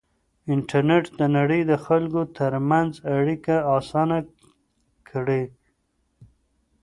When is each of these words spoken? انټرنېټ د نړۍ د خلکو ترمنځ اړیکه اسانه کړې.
انټرنېټ 0.53 1.05
د 1.19 1.21
نړۍ 1.37 1.61
د 1.71 1.73
خلکو 1.85 2.21
ترمنځ 2.37 2.91
اړیکه 3.17 3.55
اسانه 3.77 4.17
کړې. 5.09 5.43